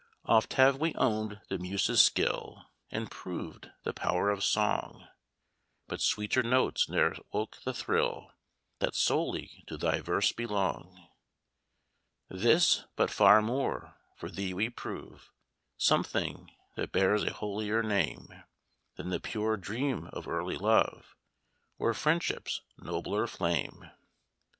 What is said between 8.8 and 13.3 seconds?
solely to thy verse belong. "This but